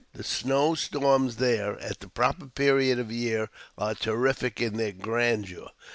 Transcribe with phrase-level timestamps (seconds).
[0.13, 4.93] The snow storms there, at the proper period of the year, are terrific in their
[4.93, 5.67] grandeur.